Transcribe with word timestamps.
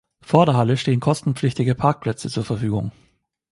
Vor 0.23 0.47
der 0.47 0.55
Halle 0.57 0.77
stehen 0.77 0.99
kostenpflichtige 0.99 1.75
Parkplätze 1.75 2.27
zur 2.27 2.43
Verfügung. 2.43 2.91